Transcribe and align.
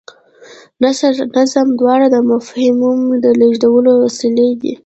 نثر 0.83 1.13
او 1.23 1.27
نظم 1.37 1.67
دواړه 1.79 2.07
د 2.11 2.15
مفاهیمو 2.31 2.91
د 3.23 3.25
لېږدولو 3.39 3.91
وسیلې 4.03 4.49
دي. 4.61 4.73